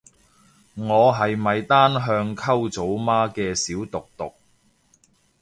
[0.73, 4.33] 我係咪嗰啲單向溝組媽嘅小毒毒